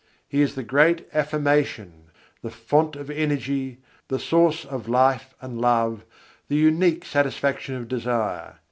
He 0.27 0.41
is 0.41 0.55
the 0.55 0.63
Great 0.63 1.07
Affirmation, 1.13 2.05
the 2.41 2.49
font 2.49 2.95
of 2.95 3.11
energy, 3.11 3.77
the 4.07 4.17
source 4.17 4.65
of 4.65 4.89
life 4.89 5.35
and 5.41 5.61
love, 5.61 6.05
the 6.47 6.55
unique 6.57 7.05
satisfaction 7.05 7.75
of 7.75 7.87
desire. 7.87 8.55